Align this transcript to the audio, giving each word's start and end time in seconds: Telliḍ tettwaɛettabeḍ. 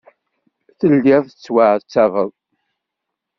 Telliḍ 0.79 1.23
tettwaɛettabeḍ. 1.27 2.31